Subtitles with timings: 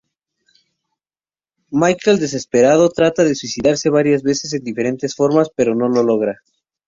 [1.69, 6.41] Michael desesperado trata de suicidarse varias veces en diferentes formas, pero no lo logra.